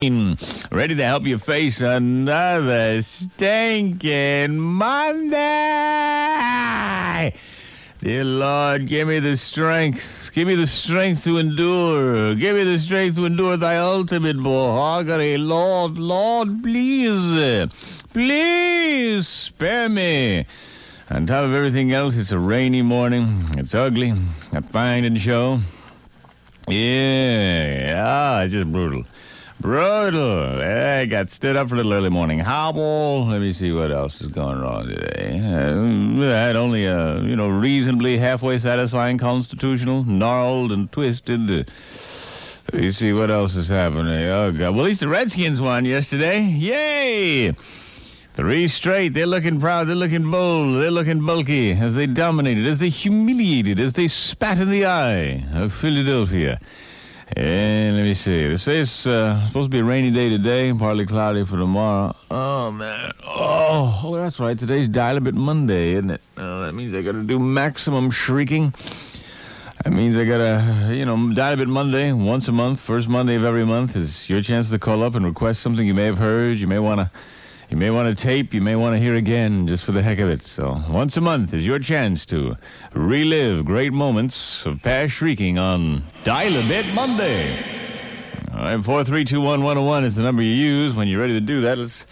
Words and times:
Ready 0.00 0.94
to 0.94 1.02
help 1.02 1.26
you 1.26 1.38
face 1.38 1.80
another 1.80 3.02
stinking 3.02 4.56
Monday. 4.56 5.42
Dear 7.98 8.22
Lord, 8.22 8.86
give 8.86 9.08
me 9.08 9.18
the 9.18 9.36
strength. 9.36 10.30
Give 10.32 10.46
me 10.46 10.54
the 10.54 10.68
strength 10.68 11.24
to 11.24 11.38
endure. 11.38 12.36
Give 12.36 12.54
me 12.54 12.62
the 12.62 12.78
strength 12.78 13.16
to 13.16 13.24
endure 13.24 13.56
thy 13.56 13.78
ultimate 13.78 14.36
mahogany. 14.36 15.36
Lord, 15.36 15.98
Lord, 15.98 16.62
please. 16.62 17.66
Please 18.12 19.26
spare 19.26 19.88
me. 19.88 20.46
On 21.10 21.26
top 21.26 21.42
of 21.42 21.52
everything 21.52 21.90
else, 21.90 22.16
it's 22.16 22.30
a 22.30 22.38
rainy 22.38 22.82
morning. 22.82 23.50
It's 23.56 23.74
ugly. 23.74 24.14
Not 24.52 24.70
fine 24.70 25.02
in 25.02 25.16
show. 25.16 25.58
Yeah, 26.68 27.96
ah, 27.98 28.42
it's 28.42 28.52
just 28.52 28.70
brutal. 28.70 29.04
Brutal. 29.60 30.60
I 30.62 31.06
got 31.06 31.30
stood 31.30 31.56
up 31.56 31.68
for 31.68 31.74
a 31.74 31.78
little 31.78 31.92
early 31.92 32.10
morning 32.10 32.38
hobble. 32.38 33.26
Let 33.26 33.40
me 33.40 33.52
see 33.52 33.72
what 33.72 33.90
else 33.90 34.20
is 34.20 34.28
going 34.28 34.60
wrong 34.60 34.86
today. 34.86 35.40
Uh, 35.42 36.22
I 36.22 36.38
had 36.38 36.54
only 36.54 36.86
a, 36.86 37.20
you 37.22 37.34
know, 37.34 37.48
reasonably 37.48 38.18
halfway 38.18 38.58
satisfying 38.58 39.18
constitutional, 39.18 40.04
gnarled 40.04 40.70
and 40.70 40.90
twisted. 40.92 41.50
Uh, 41.50 41.64
let 42.72 42.82
me 42.82 42.90
see 42.92 43.12
what 43.12 43.32
else 43.32 43.56
is 43.56 43.68
happening. 43.68 44.28
Oh, 44.28 44.52
God. 44.52 44.76
Well, 44.76 44.84
at 44.84 44.88
least 44.88 45.00
the 45.00 45.08
Redskins 45.08 45.60
won 45.60 45.84
yesterday. 45.84 46.44
Yay! 46.44 47.50
Three 47.50 48.68
straight. 48.68 49.08
They're 49.08 49.26
looking 49.26 49.58
proud. 49.58 49.88
They're 49.88 49.96
looking 49.96 50.30
bold. 50.30 50.80
They're 50.80 50.92
looking 50.92 51.26
bulky 51.26 51.72
as 51.72 51.96
they 51.96 52.06
dominated, 52.06 52.64
as 52.64 52.78
they 52.78 52.90
humiliated, 52.90 53.80
as 53.80 53.94
they 53.94 54.06
spat 54.06 54.60
in 54.60 54.70
the 54.70 54.86
eye 54.86 55.44
of 55.52 55.72
Philadelphia. 55.72 56.60
And 57.36 57.96
let 57.96 58.04
me 58.04 58.14
see. 58.14 58.48
They 58.48 58.56
say 58.56 58.78
it's 58.78 59.06
uh, 59.06 59.46
supposed 59.46 59.66
to 59.66 59.70
be 59.70 59.80
a 59.80 59.84
rainy 59.84 60.10
day 60.10 60.28
today, 60.28 60.72
partly 60.72 61.04
cloudy 61.04 61.44
for 61.44 61.56
tomorrow. 61.56 62.14
Oh, 62.30 62.70
man. 62.70 63.12
Oh, 63.24 64.00
oh 64.04 64.16
that's 64.16 64.40
right. 64.40 64.58
Today's 64.58 64.88
Dial 64.88 65.18
a 65.18 65.20
Bit 65.20 65.34
Monday, 65.34 65.92
isn't 65.92 66.10
it? 66.10 66.22
Oh, 66.38 66.62
that 66.62 66.72
means 66.72 66.94
I 66.94 67.02
got 67.02 67.12
to 67.12 67.24
do 67.24 67.38
maximum 67.38 68.10
shrieking. 68.10 68.72
That 69.84 69.92
means 69.92 70.16
I 70.16 70.24
got 70.24 70.38
to, 70.38 70.94
you 70.94 71.04
know, 71.04 71.34
Dial 71.34 71.52
a 71.52 71.56
Bit 71.58 71.68
Monday 71.68 72.12
once 72.12 72.48
a 72.48 72.52
month. 72.52 72.80
First 72.80 73.08
Monday 73.08 73.34
of 73.34 73.44
every 73.44 73.64
month 73.64 73.94
is 73.94 74.28
your 74.30 74.40
chance 74.40 74.70
to 74.70 74.78
call 74.78 75.02
up 75.02 75.14
and 75.14 75.26
request 75.26 75.60
something 75.60 75.86
you 75.86 75.94
may 75.94 76.06
have 76.06 76.18
heard. 76.18 76.58
You 76.58 76.66
may 76.66 76.78
want 76.78 77.00
to 77.00 77.10
you 77.68 77.76
may 77.76 77.90
want 77.90 78.16
to 78.16 78.22
tape, 78.22 78.54
you 78.54 78.62
may 78.62 78.76
want 78.76 78.94
to 78.96 78.98
hear 78.98 79.14
again 79.14 79.66
just 79.66 79.84
for 79.84 79.92
the 79.92 80.02
heck 80.02 80.18
of 80.18 80.28
it. 80.28 80.42
So, 80.42 80.82
once 80.88 81.16
a 81.16 81.20
month 81.20 81.52
is 81.52 81.66
your 81.66 81.78
chance 81.78 82.24
to 82.26 82.56
relive 82.94 83.64
great 83.66 83.92
moments 83.92 84.64
of 84.64 84.82
past 84.82 85.12
shrieking 85.12 85.58
on 85.58 86.04
Dial 86.24 86.56
a 86.56 86.66
Bit 86.66 86.94
Monday. 86.94 87.58
All 88.52 88.64
right, 88.64 88.78
4321101 88.78 90.04
is 90.04 90.16
the 90.16 90.22
number 90.22 90.42
you 90.42 90.52
use 90.52 90.94
when 90.94 91.08
you're 91.08 91.20
ready 91.20 91.34
to 91.34 91.40
do 91.40 91.60
that. 91.60 91.76
Let's 91.76 92.06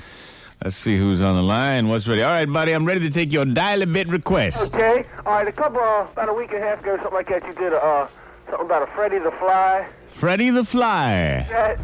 let's 0.63 0.77
see 0.77 0.99
who's 0.99 1.23
on 1.23 1.37
the 1.37 1.43
line. 1.43 1.89
What's 1.89 2.07
ready? 2.07 2.23
All 2.23 2.31
right, 2.31 2.45
buddy, 2.45 2.73
I'm 2.73 2.85
ready 2.85 3.01
to 3.01 3.11
take 3.11 3.33
your 3.33 3.47
Dial 3.47 3.81
a 3.81 3.87
Bit 3.87 4.09
request. 4.09 4.75
Okay. 4.75 5.07
All 5.25 5.33
right. 5.33 5.49
A 5.49 5.53
couple, 5.53 5.81
uh, 5.81 6.07
about 6.13 6.29
a 6.29 6.35
week 6.35 6.51
and 6.51 6.63
a 6.63 6.67
half 6.67 6.83
ago, 6.83 6.97
something 6.97 7.13
like 7.15 7.29
that, 7.31 7.47
you 7.47 7.55
did 7.55 7.73
uh, 7.73 8.07
something 8.51 8.67
about 8.67 8.83
a 8.83 8.87
Freddie 8.93 9.19
the 9.19 9.33
Fly. 9.33 9.89
Freddie 10.09 10.51
the 10.51 10.65
Fly. 10.65 11.47
That 11.49 11.81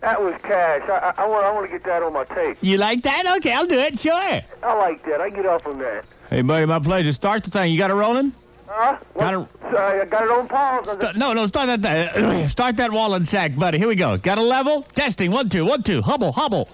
that 0.00 0.20
was 0.20 0.34
cash. 0.42 0.88
I, 0.88 1.12
I, 1.18 1.24
I 1.24 1.26
want 1.28 1.44
I 1.44 1.52
want 1.52 1.66
to 1.66 1.72
get 1.72 1.84
that 1.84 2.02
on 2.02 2.12
my 2.12 2.24
tape. 2.24 2.56
You 2.60 2.78
like 2.78 3.02
that? 3.02 3.36
Okay, 3.38 3.52
I'll 3.52 3.66
do 3.66 3.78
it. 3.78 3.98
Sure. 3.98 4.14
I 4.14 4.74
like 4.74 5.04
that. 5.04 5.20
I 5.20 5.30
get 5.30 5.46
off 5.46 5.66
on 5.66 5.78
that. 5.78 6.06
Hey, 6.30 6.42
buddy, 6.42 6.66
my 6.66 6.78
pleasure. 6.78 7.12
Start 7.12 7.44
the 7.44 7.50
thing. 7.50 7.72
You 7.72 7.78
got 7.78 7.90
it 7.90 7.94
rolling? 7.94 8.32
Huh? 8.66 8.96
Got 9.18 9.36
What? 9.36 9.72
Sorry, 9.72 10.00
I 10.00 10.04
got 10.04 10.22
it 10.24 10.30
on 10.30 10.48
pause. 10.48 10.88
St- 11.00 11.16
no, 11.16 11.32
no, 11.32 11.46
start 11.46 11.82
that. 11.82 12.16
Uh, 12.16 12.46
start 12.48 12.76
that 12.76 12.90
Wollensak, 12.90 13.58
buddy. 13.58 13.78
Here 13.78 13.88
we 13.88 13.96
go. 13.96 14.16
Got 14.16 14.38
a 14.38 14.42
level? 14.42 14.82
Testing. 14.94 15.30
One, 15.32 15.48
two, 15.48 15.66
one, 15.66 15.82
two. 15.82 16.00
Hubble, 16.02 16.32
hubble. 16.32 16.68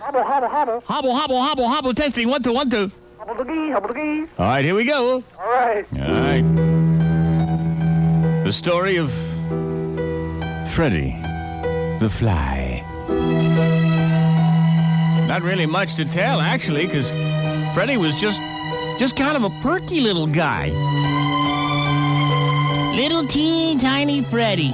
Hobble, 0.00 0.22
hobble, 0.24 0.48
hobble. 0.48 0.80
Hobble, 0.86 1.14
hobble, 1.14 1.40
hobble, 1.40 1.68
hobble. 1.68 1.94
Testing. 1.94 2.28
One, 2.28 2.42
two, 2.42 2.52
one, 2.52 2.68
two. 2.70 2.90
Hobble 3.18 3.34
the 3.34 3.44
gee, 3.44 3.70
hobble 3.70 3.88
the 3.88 3.94
gee. 3.94 4.26
All 4.38 4.46
right, 4.46 4.64
here 4.64 4.74
we 4.74 4.84
go. 4.84 5.22
All 5.38 5.50
right. 5.50 5.86
All 5.94 5.98
right. 6.00 6.42
The 8.44 8.52
story 8.52 8.96
of 8.96 9.12
Freddie 10.70 11.14
the 11.98 12.08
Fly. 12.08 12.84
Not 15.26 15.42
really 15.42 15.66
much 15.66 15.94
to 15.96 16.04
tell, 16.04 16.40
actually, 16.40 16.86
because 16.86 17.10
Freddie 17.74 17.96
was 17.96 18.18
just, 18.20 18.40
just 18.98 19.16
kind 19.16 19.36
of 19.36 19.44
a 19.44 19.50
perky 19.62 20.00
little 20.00 20.26
guy. 20.26 20.68
Little 22.94 23.26
teeny 23.26 23.78
tiny 23.80 24.22
Freddie 24.22 24.72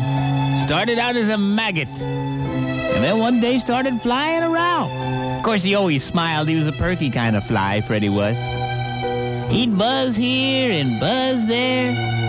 started 0.62 0.98
out 0.98 1.16
as 1.16 1.28
a 1.28 1.38
maggot, 1.38 1.88
and 2.00 3.02
then 3.02 3.18
one 3.18 3.40
day 3.40 3.58
started 3.58 4.00
flying 4.00 4.42
around. 4.42 4.90
Of 5.38 5.42
course, 5.42 5.62
he 5.62 5.74
always 5.74 6.04
smiled. 6.04 6.48
He 6.48 6.56
was 6.56 6.66
a 6.66 6.72
perky 6.72 7.10
kind 7.10 7.36
of 7.36 7.44
fly, 7.44 7.80
Freddie 7.80 8.08
was. 8.08 8.38
He'd 9.50 9.76
buzz 9.76 10.16
here 10.16 10.70
and 10.72 10.98
buzz 11.00 11.46
there. 11.46 12.23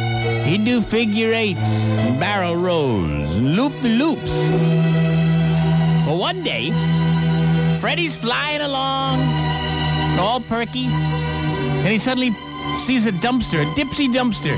He'd 0.45 0.63
do 0.63 0.79
figure 0.79 1.33
eights 1.33 1.97
and 1.97 2.19
barrel 2.19 2.55
rolls 2.55 3.37
and 3.37 3.55
loop 3.55 3.73
the 3.81 3.89
loops. 3.89 4.47
Well, 6.05 6.19
one 6.19 6.43
day, 6.43 6.69
Freddie's 7.79 8.15
flying 8.15 8.61
along, 8.61 9.21
all 10.19 10.39
perky, 10.41 10.85
and 10.85 11.87
he 11.87 11.97
suddenly 11.97 12.31
sees 12.77 13.07
a 13.07 13.11
dumpster, 13.11 13.63
a 13.63 13.65
dipsy 13.73 14.07
dumpster. 14.07 14.55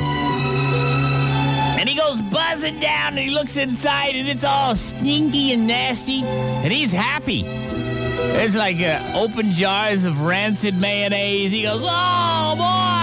And 1.80 1.88
he 1.88 1.96
goes 1.96 2.20
buzzing 2.22 2.82
down 2.82 3.14
and 3.14 3.20
he 3.20 3.30
looks 3.30 3.56
inside 3.56 4.18
and 4.18 4.28
it's 4.28 4.44
all 4.44 4.76
stinky 4.76 5.54
and 5.54 5.68
nasty. 5.68 6.24
And 6.24 6.74
he's 6.74 6.92
happy. 6.92 7.46
It's 7.46 8.56
like 8.56 8.82
uh, 8.82 9.14
open 9.16 9.54
jars 9.54 10.04
of 10.04 10.22
rancid 10.24 10.76
mayonnaise. 10.76 11.52
He 11.52 11.64
goes, 11.64 11.82
oh 11.82 12.56
boy! 12.58 12.97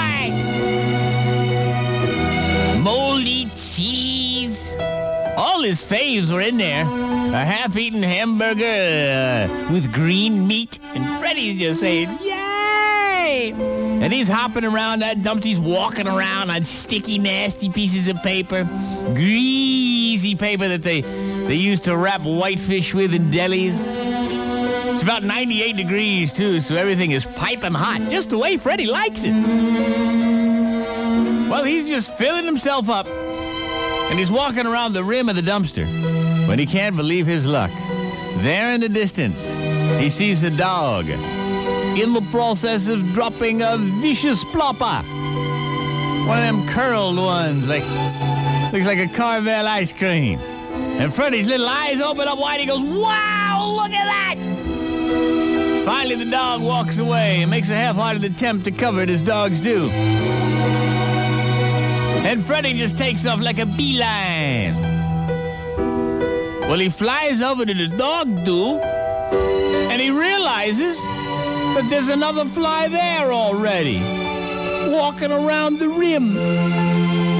Cheese. 3.56 4.76
All 5.36 5.62
his 5.62 5.84
faves 5.84 6.32
were 6.32 6.40
in 6.40 6.56
there. 6.56 6.82
A 6.82 7.44
half 7.44 7.76
eaten 7.76 8.02
hamburger 8.02 8.64
uh, 8.64 9.72
with 9.72 9.92
green 9.92 10.46
meat. 10.46 10.78
And 10.94 11.04
Freddie's 11.20 11.58
just 11.58 11.80
saying, 11.80 12.10
Yay! 12.22 13.52
And 13.54 14.12
he's 14.12 14.28
hopping 14.28 14.64
around 14.64 15.00
that 15.00 15.18
dumpster. 15.18 15.58
Walking 15.58 16.06
around 16.06 16.50
on 16.50 16.62
sticky, 16.62 17.18
nasty 17.18 17.68
pieces 17.70 18.08
of 18.08 18.22
paper. 18.22 18.64
Greasy 19.14 20.34
paper 20.34 20.68
that 20.68 20.82
they, 20.82 21.00
they 21.00 21.54
used 21.54 21.84
to 21.84 21.96
wrap 21.96 22.22
whitefish 22.22 22.94
with 22.94 23.14
in 23.14 23.30
delis. 23.30 23.88
It's 24.92 25.02
about 25.02 25.24
98 25.24 25.76
degrees, 25.76 26.32
too, 26.32 26.60
so 26.60 26.76
everything 26.76 27.10
is 27.10 27.26
piping 27.26 27.74
hot, 27.74 28.08
just 28.08 28.30
the 28.30 28.38
way 28.38 28.56
Freddie 28.56 28.86
likes 28.86 29.24
it. 29.24 29.32
Well, 31.50 31.64
he's 31.64 31.88
just 31.88 32.14
filling 32.14 32.44
himself 32.44 32.88
up, 32.88 33.06
and 34.10 34.18
he's 34.18 34.30
walking 34.30 34.66
around 34.66 34.92
the 34.92 35.04
rim 35.04 35.28
of 35.28 35.36
the 35.36 35.42
dumpster 35.42 35.86
when 36.48 36.58
he 36.58 36.66
can't 36.66 36.96
believe 36.96 37.26
his 37.26 37.46
luck. 37.46 37.70
There 38.38 38.72
in 38.72 38.80
the 38.80 38.88
distance, 38.88 39.54
he 39.98 40.10
sees 40.10 40.42
a 40.42 40.50
dog 40.50 41.08
in 41.08 42.12
the 42.12 42.26
process 42.30 42.88
of 42.88 43.12
dropping 43.12 43.62
a 43.62 43.76
vicious 44.02 44.42
plopper. 44.44 45.02
One 46.26 46.38
of 46.38 46.44
them 46.44 46.66
curled 46.68 47.16
ones, 47.16 47.68
like 47.68 47.84
looks 48.72 48.86
like 48.86 48.98
a 48.98 49.06
Carvel 49.06 49.66
ice 49.68 49.92
cream. 49.92 50.38
And 50.98 51.12
Freddie's 51.12 51.46
little 51.46 51.68
eyes 51.68 52.00
open 52.00 52.26
up 52.28 52.38
wide. 52.38 52.60
He 52.60 52.66
goes, 52.66 52.80
"Wow! 52.80 53.74
Look 53.76 53.92
at 53.92 54.04
that!" 54.04 54.36
Finally, 55.84 56.16
the 56.16 56.30
dog 56.30 56.62
walks 56.62 56.98
away 56.98 57.42
and 57.42 57.50
makes 57.50 57.68
a 57.68 57.74
half-hearted 57.74 58.24
attempt 58.24 58.64
to 58.64 58.70
cover 58.70 59.02
it 59.02 59.10
as 59.10 59.22
dogs 59.22 59.60
do. 59.60 59.90
And 62.24 62.42
Freddie 62.42 62.72
just 62.72 62.96
takes 62.96 63.26
off 63.26 63.40
like 63.40 63.58
a 63.58 63.66
beeline. 63.66 64.74
Well, 66.62 66.78
he 66.78 66.88
flies 66.88 67.42
over 67.42 67.66
to 67.66 67.74
the 67.74 67.88
dog 67.88 68.44
do, 68.46 68.78
and 68.80 70.00
he 70.00 70.10
realizes 70.10 70.98
that 71.74 71.86
there's 71.90 72.08
another 72.08 72.46
fly 72.46 72.88
there 72.88 73.30
already, 73.30 74.00
walking 74.90 75.30
around 75.30 75.78
the 75.78 75.90
rim, 75.90 76.34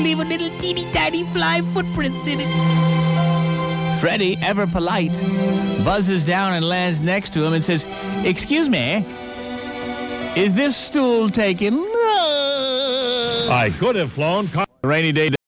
leaving 0.03 0.29
little 0.29 0.51
teeny 0.59 0.85
tiny 0.93 1.25
fly 1.25 1.63
footprints 1.73 2.27
in 2.27 2.41
it. 2.43 3.99
Freddie, 4.01 4.37
ever 4.43 4.67
polite, 4.67 5.15
buzzes 5.83 6.27
down 6.27 6.53
and 6.53 6.69
lands 6.69 7.01
next 7.01 7.33
to 7.33 7.43
him 7.43 7.55
and 7.55 7.65
says, 7.65 7.87
Excuse 8.25 8.69
me, 8.69 9.07
is 10.37 10.53
this 10.55 10.77
stool 10.77 11.31
taken? 11.31 11.77
No. 11.77 13.49
I 13.51 13.73
could 13.79 13.97
have 13.97 14.13
flown. 14.13 14.51
Rainy 14.85 15.13
day. 15.13 15.35